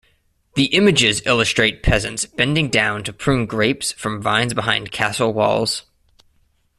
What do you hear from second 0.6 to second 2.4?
images illustrate peasants